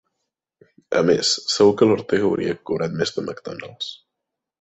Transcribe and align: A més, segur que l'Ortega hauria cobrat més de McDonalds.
A 0.99 1.01
més, 1.09 1.33
segur 1.55 1.75
que 1.81 1.87
l'Ortega 1.89 2.25
hauria 2.29 2.55
cobrat 2.71 2.97
més 3.03 3.13
de 3.19 3.25
McDonalds. 3.27 3.93